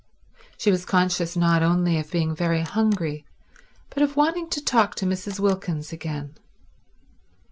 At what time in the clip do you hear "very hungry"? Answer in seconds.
2.35-3.23